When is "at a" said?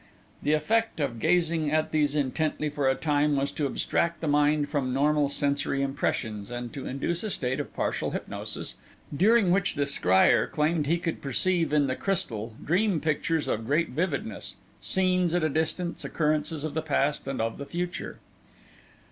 15.35-15.49